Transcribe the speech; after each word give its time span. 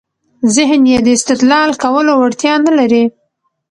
ذهن 0.55 0.81
يې 0.91 0.97
د 1.03 1.07
استدلال 1.17 1.69
کولو 1.83 2.11
وړتیا 2.17 2.53
نلري. 2.65 3.03